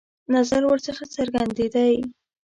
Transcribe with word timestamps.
نظر 0.33 0.61
ورڅخه 0.69 1.05
څرګندېدی. 1.15 1.93